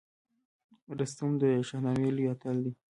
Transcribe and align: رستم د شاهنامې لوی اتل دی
رستم 0.99 1.29
د 1.41 1.43
شاهنامې 1.67 2.09
لوی 2.15 2.25
اتل 2.33 2.57
دی 2.63 2.71